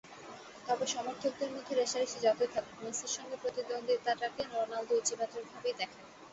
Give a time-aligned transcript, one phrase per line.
[0.67, 6.03] তবে সমর্থকদের মধ্যে রেষারেষি যতই থাকুক, মেসির সঙ্গে প্রতিদ্বন্দ্বিতাটাকে রোনালদো ইতিবাচকভাবেই দেখেন।